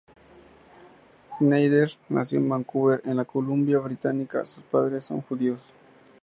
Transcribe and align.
Snider 1.37 1.91
nació 2.09 2.39
en 2.39 2.49
Vancouver, 2.49 3.03
en 3.05 3.17
la 3.17 3.23
Columbia 3.25 3.77
Británica, 3.77 4.47
sus 4.47 4.63
padres 4.63 5.05
son 5.05 5.21
judíos. 5.21 5.75